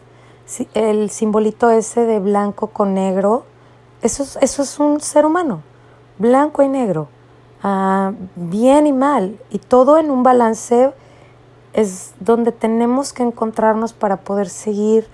El 0.73 1.09
simbolito 1.09 1.69
ese 1.69 2.05
de 2.05 2.19
blanco 2.19 2.67
con 2.67 2.93
negro, 2.93 3.45
eso 4.01 4.23
es, 4.23 4.37
eso 4.41 4.63
es 4.63 4.79
un 4.79 4.99
ser 4.99 5.25
humano, 5.25 5.61
blanco 6.19 6.61
y 6.61 6.67
negro, 6.67 7.07
ah, 7.61 8.13
bien 8.35 8.87
y 8.87 8.93
mal, 8.93 9.39
y 9.49 9.59
todo 9.59 9.97
en 9.97 10.11
un 10.11 10.23
balance 10.23 10.93
es 11.73 12.13
donde 12.19 12.51
tenemos 12.51 13.13
que 13.13 13.23
encontrarnos 13.23 13.93
para 13.93 14.17
poder 14.17 14.49
seguir 14.49 15.07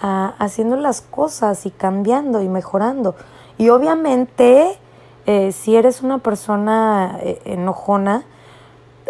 ah, 0.00 0.34
haciendo 0.38 0.76
las 0.76 1.00
cosas 1.00 1.66
y 1.66 1.70
cambiando 1.70 2.42
y 2.42 2.48
mejorando. 2.48 3.14
Y 3.56 3.70
obviamente, 3.70 4.78
eh, 5.26 5.52
si 5.52 5.76
eres 5.76 6.02
una 6.02 6.18
persona 6.18 7.18
eh, 7.22 7.40
enojona, 7.44 8.24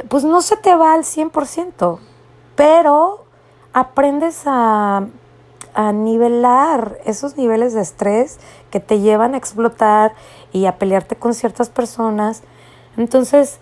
pues 0.08 0.24
no 0.24 0.40
se 0.40 0.56
te 0.56 0.74
va 0.74 0.92
al 0.92 1.04
100%, 1.04 1.98
pero 2.56 3.24
aprendes 3.72 4.42
a 4.46 5.06
a 5.74 5.92
nivelar 5.92 6.98
esos 7.04 7.36
niveles 7.36 7.74
de 7.74 7.82
estrés 7.82 8.38
que 8.70 8.80
te 8.80 9.00
llevan 9.00 9.34
a 9.34 9.36
explotar 9.36 10.12
y 10.52 10.66
a 10.66 10.78
pelearte 10.78 11.16
con 11.16 11.34
ciertas 11.34 11.68
personas. 11.68 12.42
Entonces, 12.96 13.58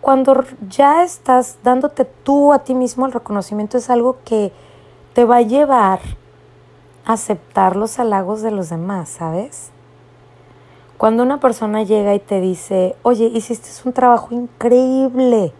cuando 0.00 0.44
ya 0.68 1.02
estás 1.02 1.58
dándote 1.62 2.04
tú 2.04 2.52
a 2.52 2.60
ti 2.60 2.74
mismo 2.74 3.06
el 3.06 3.12
reconocimiento 3.12 3.78
es 3.78 3.90
algo 3.90 4.18
que 4.24 4.52
te 5.14 5.24
va 5.24 5.36
a 5.36 5.42
llevar 5.42 6.00
a 7.04 7.14
aceptar 7.14 7.76
los 7.76 7.98
halagos 7.98 8.42
de 8.42 8.50
los 8.50 8.68
demás, 8.68 9.08
¿sabes? 9.08 9.70
Cuando 10.98 11.22
una 11.22 11.40
persona 11.40 11.82
llega 11.82 12.14
y 12.14 12.20
te 12.20 12.40
dice, 12.40 12.96
oye, 13.02 13.26
hiciste 13.26 13.68
un 13.84 13.92
trabajo 13.92 14.34
increíble, 14.34 15.52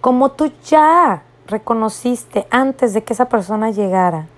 como 0.00 0.32
tú 0.32 0.52
ya 0.64 1.22
reconociste 1.46 2.46
antes 2.50 2.92
de 2.92 3.04
que 3.04 3.12
esa 3.12 3.28
persona 3.28 3.70
llegara, 3.70 4.28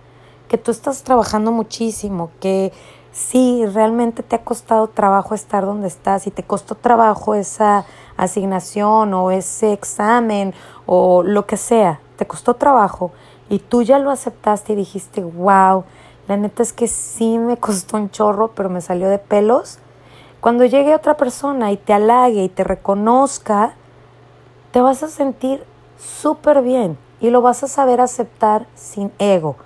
que 0.49 0.59
tú 0.59 0.71
estás 0.71 1.03
trabajando 1.03 1.53
muchísimo, 1.53 2.31
que 2.41 2.73
sí, 3.13 3.65
realmente 3.67 4.23
te 4.23 4.37
ha 4.37 4.45
costado 4.45 4.89
trabajo 4.89 5.35
estar 5.35 5.65
donde 5.65 5.89
estás 5.89 6.27
y 6.27 6.31
te 6.31 6.43
costó 6.43 6.75
trabajo 6.75 7.35
esa 7.35 7.85
asignación 8.17 9.13
o 9.15 9.31
ese 9.31 9.73
examen 9.73 10.55
o 10.87 11.23
lo 11.23 11.47
que 11.47 11.57
sea, 11.57 12.01
te 12.17 12.27
costó 12.27 12.55
trabajo 12.55 13.13
y 13.51 13.59
tú 13.59 13.83
ya 13.83 13.99
lo 13.99 14.11
aceptaste 14.11 14.73
y 14.73 14.77
dijiste, 14.77 15.23
wow, 15.23 15.85
la 16.27 16.37
neta 16.37 16.63
es 16.63 16.73
que 16.73 16.89
sí 16.89 17.39
me 17.39 17.57
costó 17.57 17.97
un 17.97 18.11
chorro, 18.11 18.53
pero 18.55 18.69
me 18.69 18.81
salió 18.81 19.09
de 19.09 19.19
pelos. 19.19 19.79
Cuando 20.41 20.65
llegue 20.65 20.95
otra 20.95 21.17
persona 21.17 21.73
y 21.73 21.77
te 21.77 21.95
halague 21.95 22.45
y 22.45 22.49
te 22.49 22.65
reconozca, 22.65 23.75
te 24.71 24.81
vas 24.81 25.03
a 25.03 25.09
sentir 25.09 25.65
súper 25.99 26.63
bien 26.63 26.99
y 27.21 27.31
lo 27.31 27.41
vas 27.41 27.65
a 27.65 27.69
saber 27.69 28.01
aceptar 28.01 28.67
sin 28.75 29.11
ego 29.19 29.57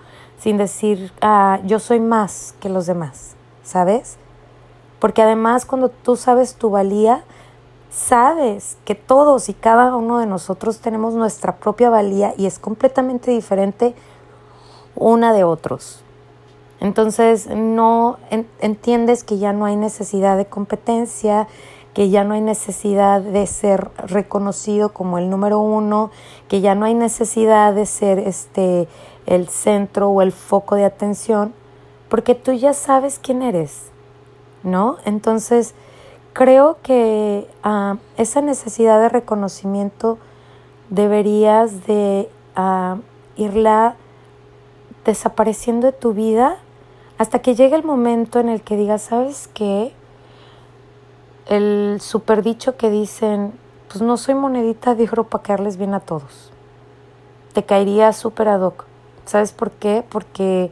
sin 0.42 0.56
decir, 0.56 1.12
ah, 1.20 1.60
yo 1.64 1.78
soy 1.78 2.00
más 2.00 2.56
que 2.58 2.68
los 2.68 2.86
demás, 2.86 3.36
¿sabes? 3.62 4.16
Porque 4.98 5.22
además 5.22 5.64
cuando 5.64 5.88
tú 5.88 6.16
sabes 6.16 6.56
tu 6.56 6.68
valía, 6.68 7.22
sabes 7.92 8.76
que 8.84 8.96
todos 8.96 9.48
y 9.48 9.54
cada 9.54 9.94
uno 9.94 10.18
de 10.18 10.26
nosotros 10.26 10.80
tenemos 10.80 11.14
nuestra 11.14 11.58
propia 11.58 11.90
valía 11.90 12.34
y 12.36 12.46
es 12.46 12.58
completamente 12.58 13.30
diferente 13.30 13.94
una 14.96 15.32
de 15.32 15.44
otros. 15.44 16.02
Entonces 16.80 17.46
no 17.46 18.18
entiendes 18.58 19.22
que 19.22 19.38
ya 19.38 19.52
no 19.52 19.66
hay 19.66 19.76
necesidad 19.76 20.36
de 20.36 20.46
competencia, 20.46 21.46
que 21.94 22.10
ya 22.10 22.24
no 22.24 22.34
hay 22.34 22.40
necesidad 22.40 23.20
de 23.20 23.46
ser 23.46 23.92
reconocido 23.96 24.92
como 24.92 25.18
el 25.18 25.30
número 25.30 25.60
uno, 25.60 26.10
que 26.48 26.60
ya 26.60 26.74
no 26.74 26.86
hay 26.86 26.94
necesidad 26.94 27.74
de 27.74 27.86
ser 27.86 28.18
este 28.18 28.88
el 29.26 29.48
centro 29.48 30.10
o 30.10 30.22
el 30.22 30.32
foco 30.32 30.74
de 30.74 30.84
atención, 30.84 31.54
porque 32.08 32.34
tú 32.34 32.52
ya 32.52 32.74
sabes 32.74 33.18
quién 33.18 33.42
eres, 33.42 33.90
¿no? 34.62 34.96
Entonces, 35.04 35.74
creo 36.32 36.78
que 36.82 37.48
ah, 37.62 37.96
esa 38.16 38.40
necesidad 38.40 39.00
de 39.00 39.08
reconocimiento 39.08 40.18
deberías 40.90 41.86
de 41.86 42.28
uh, 42.56 43.00
irla 43.36 43.96
desapareciendo 45.04 45.86
de 45.86 45.92
tu 45.92 46.12
vida 46.12 46.58
hasta 47.18 47.40
que 47.40 47.54
llegue 47.54 47.76
el 47.76 47.84
momento 47.84 48.40
en 48.40 48.48
el 48.48 48.62
que 48.62 48.76
digas, 48.76 49.02
¿sabes 49.02 49.48
qué? 49.54 49.94
El 51.46 51.98
superdicho 52.00 52.76
que 52.76 52.90
dicen, 52.90 53.52
pues 53.88 54.02
no 54.02 54.16
soy 54.16 54.34
monedita 54.34 54.94
de 54.94 55.04
oro 55.04 55.24
para 55.24 55.42
caerles 55.42 55.76
bien 55.76 55.94
a 55.94 56.00
todos. 56.00 56.52
Te 57.52 57.64
caería 57.64 58.12
súper 58.12 58.48
ad 58.48 58.62
hoc. 58.62 58.91
¿Sabes 59.24 59.52
por 59.52 59.70
qué? 59.70 60.04
Porque, 60.08 60.70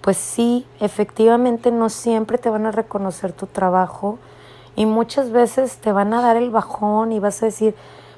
pues 0.00 0.16
sí, 0.16 0.66
efectivamente 0.80 1.70
no 1.70 1.88
siempre 1.88 2.38
te 2.38 2.50
van 2.50 2.66
a 2.66 2.72
reconocer 2.72 3.32
tu 3.32 3.46
trabajo 3.46 4.18
y 4.76 4.86
muchas 4.86 5.30
veces 5.30 5.78
te 5.78 5.92
van 5.92 6.12
a 6.14 6.22
dar 6.22 6.36
el 6.36 6.50
bajón 6.50 7.12
y 7.12 7.18
vas 7.18 7.42
a 7.42 7.46
decir, 7.46 7.74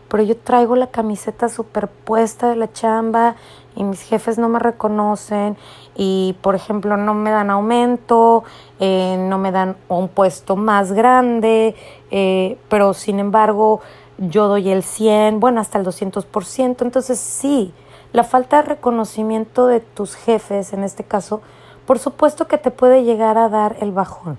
pero 0.08 0.22
yo 0.22 0.36
traigo 0.36 0.74
la 0.74 0.88
camiseta 0.88 1.48
superpuesta 1.48 2.48
de 2.48 2.56
la 2.56 2.72
chamba 2.72 3.36
y 3.76 3.84
mis 3.84 4.02
jefes 4.02 4.38
no 4.38 4.48
me 4.48 4.58
reconocen 4.58 5.56
y, 5.94 6.36
por 6.40 6.54
ejemplo, 6.54 6.96
no 6.96 7.14
me 7.14 7.30
dan 7.30 7.50
aumento, 7.50 8.42
eh, 8.80 9.16
no 9.18 9.38
me 9.38 9.52
dan 9.52 9.76
un 9.88 10.08
puesto 10.08 10.56
más 10.56 10.92
grande, 10.92 11.76
eh, 12.10 12.58
pero 12.68 12.94
sin 12.94 13.20
embargo 13.20 13.80
yo 14.18 14.48
doy 14.48 14.70
el 14.70 14.82
100, 14.82 15.38
bueno, 15.40 15.60
hasta 15.60 15.78
el 15.78 15.84
200%. 15.84 16.84
Entonces 16.84 17.20
sí, 17.20 17.72
la 18.12 18.24
falta 18.24 18.56
de 18.56 18.68
reconocimiento 18.68 19.66
de 19.66 19.80
tus 19.80 20.14
jefes, 20.14 20.72
en 20.72 20.84
este 20.84 21.04
caso, 21.04 21.40
por 21.86 21.98
supuesto 21.98 22.46
que 22.46 22.58
te 22.58 22.70
puede 22.70 23.04
llegar 23.04 23.38
a 23.38 23.48
dar 23.48 23.76
el 23.80 23.92
bajón. 23.92 24.38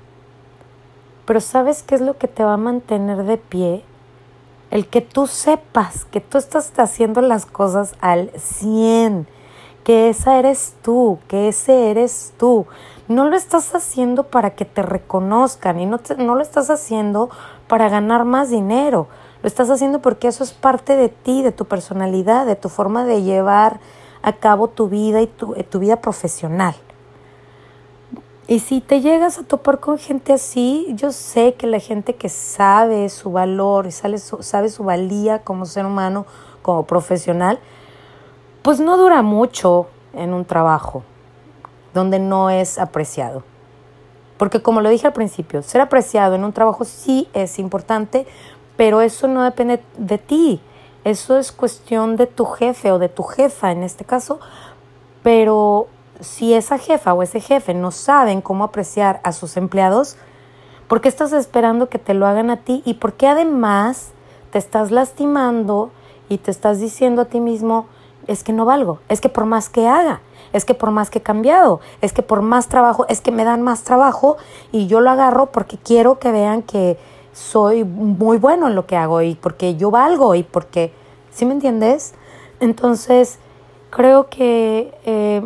Pero 1.26 1.42
¿sabes 1.42 1.84
qué 1.84 1.96
es 1.96 2.02
lo 2.02 2.18
que 2.18 2.28
te 2.28 2.44
va 2.44 2.54
a 2.54 2.58
mantener 2.58 3.24
de 3.24 3.38
pie? 3.38 3.84
El 4.72 4.88
que 4.88 5.02
tú 5.02 5.28
sepas 5.28 6.06
que 6.06 6.22
tú 6.22 6.38
estás 6.38 6.72
haciendo 6.78 7.22
las 7.22 7.46
cosas 7.46 7.96
al 8.02 8.32
100, 8.36 9.28
que 9.84 10.10
esa 10.10 10.38
eres 10.38 10.76
tú, 10.84 11.20
que 11.28 11.48
ese 11.48 11.92
eres 11.92 12.34
tú. 12.38 12.68
No 13.08 13.26
lo 13.26 13.36
estás 13.36 13.74
haciendo 13.74 14.24
para 14.24 14.52
que 14.52 14.66
te 14.66 14.82
reconozcan 14.82 15.80
y 15.80 15.86
no, 15.86 16.00
no 16.18 16.36
lo 16.36 16.42
estás 16.42 16.70
haciendo 16.70 17.30
para 17.68 17.90
ganar 17.90 18.26
más 18.26 18.50
dinero. 18.50 19.08
Lo 19.42 19.48
estás 19.48 19.70
haciendo 19.70 20.02
porque 20.02 20.28
eso 20.28 20.44
es 20.44 20.52
parte 20.52 20.96
de 20.96 21.10
ti, 21.10 21.42
de 21.42 21.52
tu 21.52 21.66
personalidad, 21.66 22.46
de 22.46 22.56
tu 22.56 22.70
forma 22.70 23.06
de 23.06 23.22
llevar 23.24 23.80
a 24.22 24.34
cabo 24.34 24.68
tu 24.68 24.90
vida 24.90 25.22
y 25.22 25.28
tu, 25.28 25.54
eh, 25.56 25.64
tu 25.64 25.80
vida 25.80 26.02
profesional. 26.02 26.76
Y 28.48 28.60
si 28.60 28.82
te 28.82 29.00
llegas 29.00 29.38
a 29.38 29.44
topar 29.44 29.80
con 29.80 30.00
gente 30.00 30.34
así, 30.34 30.88
yo 30.96 31.12
sé 31.12 31.54
que 31.54 31.68
la 31.68 31.80
gente 31.80 32.16
que 32.16 32.30
sabe 32.30 33.08
su 33.10 33.32
valor 33.32 33.86
y 33.86 33.92
sabe 33.92 34.18
su, 34.18 34.42
sabe 34.42 34.70
su 34.70 34.84
valía 34.84 35.44
como 35.44 35.66
ser 35.66 35.86
humano, 35.86 36.26
como 36.64 36.84
profesional, 36.84 37.60
pues 38.64 38.80
no 38.80 38.98
dura 38.98 39.22
mucho 39.22 39.88
en 40.14 40.34
un 40.34 40.46
trabajo 40.46 41.04
donde 41.94 42.18
no 42.18 42.50
es 42.50 42.80
apreciado. 42.80 43.44
Porque 44.38 44.62
como 44.62 44.82
lo 44.82 44.90
dije 44.90 45.06
al 45.06 45.14
principio, 45.14 45.62
ser 45.62 45.82
apreciado 45.82 46.34
en 46.34 46.44
un 46.44 46.54
trabajo 46.54 46.86
sí 46.86 47.28
es 47.34 47.60
importante, 47.60 48.26
pero 48.80 49.02
eso 49.02 49.28
no 49.28 49.44
depende 49.44 49.82
de 49.98 50.18
ti, 50.18 50.62
eso 51.04 51.38
es 51.38 51.52
cuestión 51.52 52.16
de 52.16 52.28
tu 52.28 52.46
jefe 52.46 52.94
o 52.94 52.98
de 52.98 53.10
tu 53.10 53.24
jefa 53.24 53.74
en 53.74 53.84
este 53.84 54.06
caso, 54.06 54.40
pero 55.22 55.88
si 56.22 56.54
esa 56.54 56.78
jefa 56.78 57.14
o 57.14 57.22
ese 57.22 57.42
jefe 57.42 57.74
no 57.74 57.92
saben 57.92 58.40
cómo 58.40 58.64
apreciar 58.64 59.20
a 59.26 59.34
sus 59.34 59.58
empleados, 59.58 60.16
¿por 60.88 61.02
qué 61.02 61.10
estás 61.10 61.34
esperando 61.34 61.90
que 61.90 62.00
te 62.00 62.14
lo 62.14 62.26
hagan 62.26 62.50
a 62.50 62.64
ti? 62.64 62.82
¿Y 62.86 62.94
por 62.94 63.16
qué 63.16 63.28
además 63.28 64.12
te 64.50 64.60
estás 64.60 64.92
lastimando 64.92 65.92
y 66.30 66.38
te 66.38 66.50
estás 66.50 66.80
diciendo 66.80 67.24
a 67.24 67.26
ti 67.26 67.42
mismo, 67.42 67.88
es 68.28 68.46
que 68.46 68.54
no 68.54 68.64
valgo, 68.64 69.00
es 69.10 69.20
que 69.20 69.28
por 69.28 69.44
más 69.44 69.68
que 69.68 69.90
haga, 69.90 70.22
es 70.54 70.64
que 70.64 70.74
por 70.74 70.92
más 70.92 71.10
que 71.10 71.20
he 71.20 71.22
cambiado, 71.22 71.82
es 72.00 72.14
que 72.14 72.24
por 72.24 72.42
más 72.42 72.70
trabajo, 72.70 73.06
es 73.10 73.20
que 73.20 73.34
me 73.34 73.44
dan 73.44 73.62
más 73.62 73.84
trabajo 73.84 74.38
y 74.72 74.88
yo 74.88 75.02
lo 75.02 75.10
agarro 75.10 75.48
porque 75.48 75.78
quiero 75.78 76.18
que 76.18 76.32
vean 76.32 76.62
que 76.62 76.98
soy 77.34 77.84
muy 77.84 78.38
bueno 78.38 78.68
en 78.68 78.76
lo 78.76 78.86
que 78.86 78.96
hago 78.96 79.22
y 79.22 79.36
porque 79.36 79.76
yo 79.76 79.92
valgo 79.92 80.36
y 80.36 80.44
porque, 80.44 80.94
¿sí 81.32 81.46
me 81.46 81.54
entiendes? 81.54 82.14
Entonces, 82.60 83.40
creo 83.90 84.30
que 84.30 84.94
eh, 85.06 85.42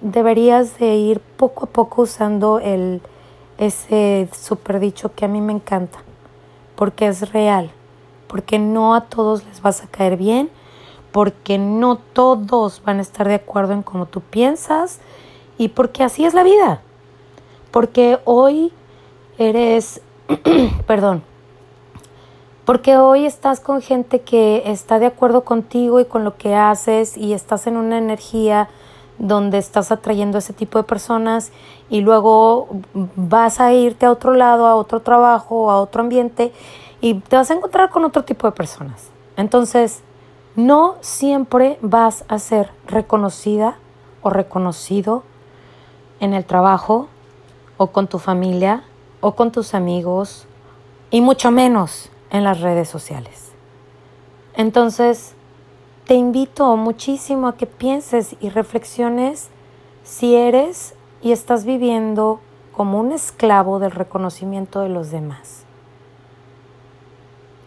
deberías 0.00 0.78
de 0.78 0.94
ir 0.96 1.20
poco 1.20 1.66
a 1.66 1.68
poco 1.68 2.02
usando 2.02 2.58
el, 2.58 3.00
ese 3.58 4.28
super 4.38 4.80
dicho 4.80 5.14
que 5.14 5.24
a 5.24 5.28
mí 5.28 5.40
me 5.40 5.52
encanta, 5.52 5.98
porque 6.74 7.08
es 7.08 7.32
real, 7.32 7.70
porque 8.26 8.58
no 8.58 8.94
a 8.94 9.02
todos 9.02 9.44
les 9.44 9.60
vas 9.62 9.82
a 9.82 9.86
caer 9.86 10.16
bien, 10.16 10.50
porque 11.12 11.58
no 11.58 11.96
todos 11.96 12.82
van 12.84 12.98
a 12.98 13.02
estar 13.02 13.26
de 13.26 13.36
acuerdo 13.36 13.72
en 13.72 13.82
cómo 13.82 14.06
tú 14.06 14.20
piensas 14.20 15.00
y 15.56 15.68
porque 15.68 16.02
así 16.04 16.24
es 16.24 16.34
la 16.34 16.42
vida, 16.42 16.82
porque 17.70 18.18
hoy 18.24 18.72
eres 19.38 20.02
perdón, 20.86 21.22
porque 22.64 22.96
hoy 22.96 23.26
estás 23.26 23.60
con 23.60 23.80
gente 23.80 24.22
que 24.22 24.64
está 24.66 24.98
de 24.98 25.06
acuerdo 25.06 25.44
contigo 25.44 26.00
y 26.00 26.04
con 26.04 26.24
lo 26.24 26.36
que 26.36 26.54
haces 26.54 27.16
y 27.16 27.32
estás 27.32 27.66
en 27.66 27.76
una 27.76 27.98
energía 27.98 28.68
donde 29.18 29.58
estás 29.58 29.92
atrayendo 29.92 30.36
a 30.36 30.40
ese 30.40 30.52
tipo 30.52 30.78
de 30.78 30.84
personas 30.84 31.52
y 31.88 32.00
luego 32.00 32.68
vas 33.14 33.60
a 33.60 33.72
irte 33.72 34.06
a 34.06 34.10
otro 34.10 34.34
lado, 34.34 34.66
a 34.66 34.74
otro 34.74 35.00
trabajo, 35.00 35.70
a 35.70 35.80
otro 35.80 36.02
ambiente 36.02 36.52
y 37.00 37.14
te 37.14 37.36
vas 37.36 37.50
a 37.50 37.54
encontrar 37.54 37.90
con 37.90 38.04
otro 38.04 38.24
tipo 38.24 38.46
de 38.46 38.52
personas. 38.52 39.10
Entonces, 39.36 40.02
no 40.56 40.96
siempre 41.02 41.78
vas 41.82 42.24
a 42.28 42.38
ser 42.38 42.70
reconocida 42.86 43.78
o 44.22 44.30
reconocido 44.30 45.22
en 46.18 46.34
el 46.34 46.44
trabajo 46.44 47.08
o 47.76 47.88
con 47.88 48.08
tu 48.08 48.18
familia 48.18 48.82
o 49.20 49.34
con 49.34 49.52
tus 49.52 49.74
amigos 49.74 50.46
y 51.10 51.20
mucho 51.20 51.50
menos 51.50 52.10
en 52.30 52.44
las 52.44 52.60
redes 52.60 52.88
sociales. 52.88 53.52
Entonces, 54.54 55.34
te 56.06 56.14
invito 56.14 56.76
muchísimo 56.76 57.48
a 57.48 57.56
que 57.56 57.66
pienses 57.66 58.36
y 58.40 58.48
reflexiones 58.48 59.50
si 60.04 60.34
eres 60.36 60.94
y 61.20 61.32
estás 61.32 61.64
viviendo 61.64 62.40
como 62.72 63.00
un 63.00 63.12
esclavo 63.12 63.78
del 63.78 63.90
reconocimiento 63.90 64.80
de 64.80 64.88
los 64.88 65.10
demás. 65.10 65.64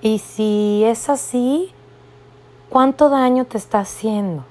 Y 0.01 0.19
si 0.19 0.83
es 0.85 1.09
así, 1.09 1.73
¿cuánto 2.69 3.09
daño 3.09 3.45
te 3.45 3.57
está 3.57 3.79
haciendo? 3.79 4.45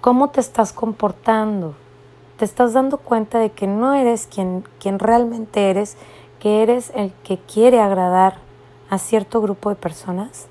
¿Cómo 0.00 0.30
te 0.30 0.40
estás 0.40 0.72
comportando? 0.72 1.74
Te 2.42 2.46
estás 2.46 2.72
dando 2.72 2.98
cuenta 2.98 3.38
de 3.38 3.52
que 3.52 3.68
no 3.68 3.94
eres 3.94 4.26
quien, 4.26 4.64
quien 4.80 4.98
realmente 4.98 5.70
eres, 5.70 5.96
que 6.40 6.64
eres 6.64 6.90
el 6.96 7.12
que 7.22 7.38
quiere 7.38 7.78
agradar 7.78 8.38
a 8.90 8.98
cierto 8.98 9.40
grupo 9.40 9.70
de 9.70 9.76
personas. 9.76 10.48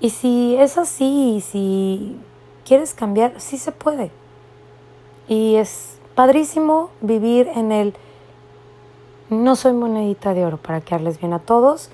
Y 0.00 0.10
si 0.10 0.56
es 0.56 0.78
así, 0.78 1.40
si 1.40 2.18
quieres 2.66 2.94
cambiar, 2.94 3.34
sí 3.40 3.58
se 3.58 3.70
puede. 3.70 4.10
Y 5.28 5.54
es 5.54 5.98
padrísimo 6.16 6.90
vivir 7.00 7.46
en 7.54 7.70
el 7.70 7.94
no 9.30 9.54
soy 9.54 9.74
monedita 9.74 10.34
de 10.34 10.44
oro 10.44 10.56
para 10.56 10.80
quedarles 10.80 11.20
bien 11.20 11.32
a 11.32 11.38
todos. 11.38 11.90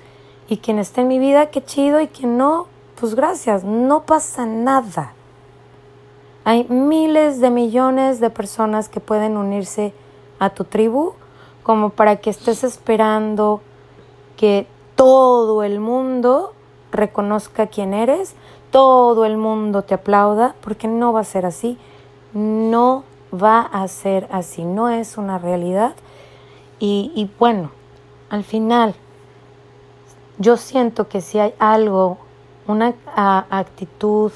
Y 0.47 0.57
quien 0.57 0.79
esté 0.79 1.01
en 1.01 1.09
mi 1.09 1.19
vida, 1.19 1.51
qué 1.51 1.63
chido. 1.63 2.01
Y 2.01 2.07
quien 2.07 2.39
no, 2.39 2.65
pues 2.99 3.13
gracias, 3.13 3.63
no 3.63 4.07
pasa 4.07 4.47
nada. 4.47 5.13
Hay 6.45 6.65
miles 6.69 7.41
de 7.41 7.49
millones 7.49 8.19
de 8.19 8.29
personas 8.29 8.89
que 8.89 8.99
pueden 8.99 9.37
unirse 9.37 9.93
a 10.39 10.49
tu 10.49 10.63
tribu 10.63 11.13
como 11.63 11.89
para 11.89 12.15
que 12.15 12.29
estés 12.29 12.63
esperando 12.63 13.61
que 14.37 14.67
todo 14.95 15.63
el 15.63 15.79
mundo 15.79 16.53
reconozca 16.91 17.67
quién 17.67 17.93
eres, 17.93 18.35
todo 18.71 19.25
el 19.25 19.37
mundo 19.37 19.83
te 19.83 19.93
aplauda, 19.93 20.55
porque 20.61 20.87
no 20.87 21.13
va 21.13 21.21
a 21.21 21.25
ser 21.25 21.45
así, 21.45 21.77
no 22.33 23.03
va 23.31 23.61
a 23.61 23.87
ser 23.87 24.27
así, 24.31 24.63
no 24.63 24.89
es 24.89 25.17
una 25.17 25.37
realidad. 25.37 25.93
Y, 26.79 27.11
y 27.15 27.29
bueno, 27.37 27.71
al 28.29 28.43
final, 28.43 28.95
yo 30.37 30.57
siento 30.57 31.07
que 31.07 31.21
si 31.21 31.39
hay 31.39 31.53
algo, 31.59 32.17
una 32.67 32.93
actitud 33.49 34.31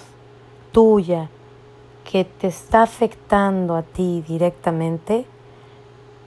tuya, 0.72 1.30
que 2.14 2.26
te 2.26 2.46
está 2.46 2.84
afectando 2.84 3.76
a 3.76 3.82
ti 3.82 4.24
directamente, 4.28 5.26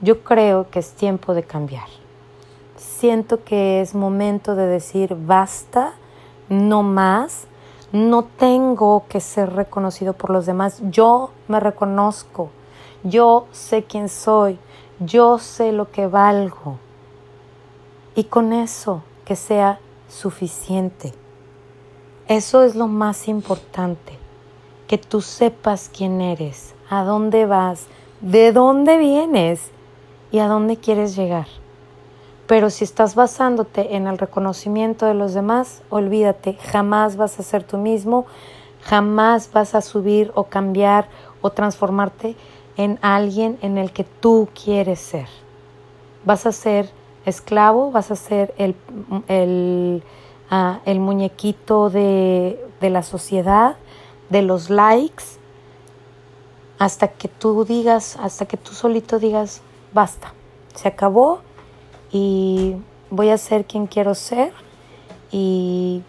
yo 0.01 0.21
creo 0.21 0.69
que 0.69 0.79
es 0.79 0.91
tiempo 0.91 1.33
de 1.33 1.43
cambiar. 1.43 1.87
Siento 2.75 3.45
que 3.45 3.79
es 3.79 3.95
momento 3.95 4.57
de 4.57 4.67
decir 4.67 5.15
basta, 5.17 5.93
no 6.49 6.83
más, 6.83 7.47
no 7.93 8.25
tengo 8.25 9.05
que 9.07 9.21
ser 9.21 9.53
reconocido 9.53 10.11
por 10.11 10.29
los 10.29 10.45
demás, 10.45 10.81
yo 10.89 11.31
me 11.47 11.57
reconozco, 11.61 12.49
yo 13.03 13.47
sé 13.53 13.85
quién 13.85 14.09
soy, 14.09 14.59
yo 14.99 15.39
sé 15.39 15.71
lo 15.71 15.89
que 15.89 16.07
valgo. 16.07 16.79
Y 18.13 18.25
con 18.25 18.51
eso, 18.51 19.03
que 19.23 19.37
sea 19.37 19.79
suficiente. 20.09 21.13
Eso 22.27 22.63
es 22.63 22.75
lo 22.75 22.89
más 22.89 23.29
importante, 23.29 24.26
que 24.87 24.97
tú 24.97 25.21
sepas 25.21 25.91
quién 25.95 26.21
eres, 26.21 26.73
a 26.89 27.03
dónde 27.03 27.45
vas, 27.45 27.87
de 28.21 28.51
dónde 28.51 28.97
vienes 28.97 29.71
y 30.31 30.39
a 30.39 30.47
dónde 30.47 30.77
quieres 30.77 31.15
llegar. 31.15 31.47
Pero 32.47 32.69
si 32.69 32.85
estás 32.85 33.15
basándote 33.15 33.95
en 33.95 34.07
el 34.07 34.17
reconocimiento 34.17 35.05
de 35.05 35.13
los 35.13 35.33
demás, 35.33 35.81
olvídate, 35.89 36.53
jamás 36.53 37.17
vas 37.17 37.39
a 37.39 37.43
ser 37.43 37.63
tú 37.63 37.77
mismo, 37.77 38.25
jamás 38.81 39.51
vas 39.51 39.75
a 39.75 39.81
subir 39.81 40.31
o 40.33 40.45
cambiar 40.45 41.09
o 41.41 41.49
transformarte 41.49 42.35
en 42.77 42.99
alguien 43.01 43.57
en 43.61 43.77
el 43.77 43.91
que 43.91 44.05
tú 44.05 44.47
quieres 44.63 44.99
ser. 44.99 45.27
Vas 46.23 46.45
a 46.45 46.53
ser 46.53 46.89
esclavo, 47.25 47.91
vas 47.91 48.11
a 48.11 48.15
ser 48.15 48.53
el, 48.57 48.75
el, 49.27 50.03
ah, 50.49 50.79
el 50.85 50.99
muñequito 51.01 51.89
de, 51.89 52.63
de 52.79 52.89
la 52.89 53.03
sociedad, 53.03 53.75
de 54.29 54.41
los 54.41 54.69
likes, 54.69 55.23
hasta 56.79 57.07
que 57.07 57.27
tú 57.27 57.65
digas, 57.65 58.17
hasta 58.21 58.45
que 58.45 58.57
tú 58.57 58.73
solito 58.73 59.19
digas, 59.19 59.61
basta, 59.93 60.33
se 60.75 60.87
acabó 60.87 61.39
y 62.11 62.75
voy 63.09 63.29
a 63.29 63.37
ser 63.37 63.65
quien 63.65 63.87
quiero 63.87 64.15
ser 64.15 64.53
y 65.31 66.03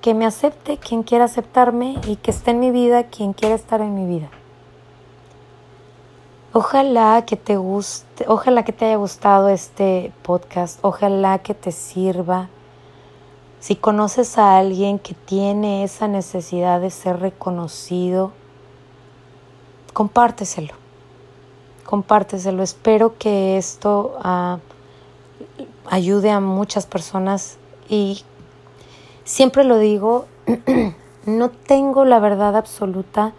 que 0.00 0.14
me 0.14 0.24
acepte 0.24 0.78
quien 0.78 1.02
quiera 1.02 1.24
aceptarme 1.24 2.00
y 2.06 2.16
que 2.16 2.30
esté 2.30 2.52
en 2.52 2.60
mi 2.60 2.70
vida 2.70 3.04
quien 3.04 3.32
quiera 3.32 3.54
estar 3.54 3.80
en 3.80 3.94
mi 3.94 4.06
vida. 4.06 4.30
Ojalá 6.52 7.24
que 7.26 7.36
te 7.36 7.56
guste, 7.56 8.24
ojalá 8.28 8.64
que 8.64 8.72
te 8.72 8.86
haya 8.86 8.96
gustado 8.96 9.48
este 9.50 10.12
podcast, 10.22 10.78
ojalá 10.82 11.40
que 11.40 11.52
te 11.52 11.70
sirva. 11.70 12.48
Si 13.60 13.76
conoces 13.76 14.38
a 14.38 14.58
alguien 14.58 14.98
que 14.98 15.14
tiene 15.14 15.84
esa 15.84 16.08
necesidad 16.08 16.80
de 16.80 16.90
ser 16.90 17.20
reconocido, 17.20 18.32
compárteselo. 19.92 20.74
Compárteselo. 21.84 22.62
Espero 22.62 23.16
que 23.18 23.56
esto 23.56 24.18
uh, 24.24 24.58
ayude 25.88 26.30
a 26.30 26.40
muchas 26.40 26.86
personas 26.86 27.58
y 27.88 28.22
siempre 29.24 29.64
lo 29.64 29.78
digo, 29.78 30.26
no 31.26 31.50
tengo 31.50 32.04
la 32.04 32.18
verdad 32.18 32.56
absoluta 32.56 33.32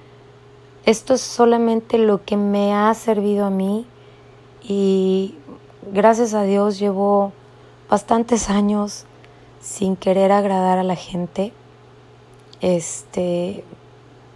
esto 0.87 1.15
es 1.15 1.19
solamente 1.19 1.97
lo 1.97 2.23
que 2.23 2.37
me 2.37 2.73
ha 2.73 2.93
servido 2.93 3.45
a 3.45 3.49
mí 3.49 3.85
y 4.63 5.35
gracias 5.91 6.33
a 6.33 6.43
Dios 6.43 6.79
llevo 6.79 7.33
bastantes 7.89 8.49
años 8.49 9.05
sin 9.61 9.95
querer 9.95 10.31
agradar 10.31 10.77
a 10.77 10.83
la 10.83 10.95
gente, 10.95 11.53
este, 12.61 13.63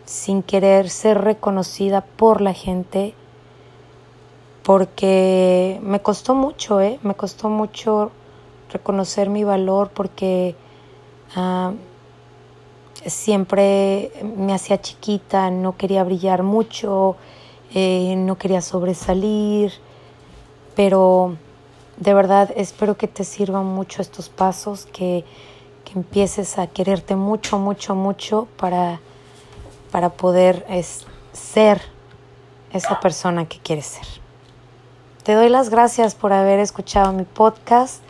sin 0.06 0.44
querer 0.44 0.90
ser 0.90 1.22
reconocida 1.22 2.02
por 2.02 2.42
la 2.42 2.54
gente, 2.54 3.14
porque 4.64 5.80
me 5.82 6.02
costó 6.02 6.36
mucho, 6.36 6.82
¿eh? 6.82 7.00
Me 7.02 7.16
costó 7.16 7.50
mucho 7.50 8.12
reconocer 8.72 9.30
mi 9.30 9.44
valor 9.44 9.90
porque 9.94 10.56
ah, 11.36 11.74
siempre 13.06 14.12
me 14.38 14.54
hacía 14.54 14.80
chiquita, 14.80 15.50
no 15.50 15.76
quería 15.78 16.04
brillar 16.04 16.44
mucho, 16.44 17.16
eh, 17.74 18.16
no 18.18 18.38
quería 18.38 18.62
sobresalir, 18.62 19.74
pero 20.76 21.36
de 22.02 22.16
verdad 22.16 22.50
espero 22.56 22.98
que 22.98 23.08
te 23.08 23.24
sirvan 23.24 23.66
mucho 23.66 24.02
estos 24.02 24.28
pasos, 24.28 24.88
que, 24.88 25.24
que 25.86 25.94
empieces 25.94 26.58
a 26.58 26.66
quererte 26.66 27.16
mucho, 27.16 27.60
mucho, 27.60 27.94
mucho 27.94 28.48
para, 28.58 29.00
para 29.92 30.10
poder 30.10 30.66
ser 31.32 31.80
esa 32.74 33.00
persona 33.00 33.46
que 33.46 33.60
quieres 33.60 33.86
ser. 33.86 34.08
Te 35.22 35.36
doy 35.36 35.50
las 35.50 35.70
gracias 35.70 36.16
por 36.16 36.34
haber 36.34 36.60
escuchado 36.60 37.14
mi 37.14 37.24
podcast. 37.24 38.02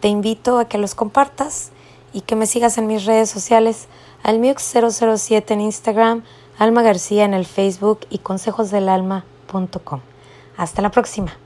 Te 0.00 0.08
invito 0.08 0.58
a 0.58 0.66
que 0.66 0.78
los 0.78 0.94
compartas 0.94 1.72
y 2.14 2.22
que 2.22 2.36
me 2.36 2.46
sigas 2.46 2.78
en 2.78 2.86
mis 2.86 3.04
redes 3.04 3.28
sociales 3.28 3.86
almiux007 4.24 5.50
en 5.50 5.60
Instagram, 5.60 6.22
Alma 6.58 6.80
García 6.80 7.24
en 7.24 7.34
el 7.34 7.44
Facebook 7.44 8.00
y 8.08 8.18
consejosdelalma.com. 8.18 10.00
Hasta 10.56 10.80
la 10.80 10.90
próxima. 10.90 11.36